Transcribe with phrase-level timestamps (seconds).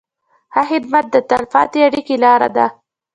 [0.53, 2.65] ښه خدمت د تل پاتې اړیکې لاره ده.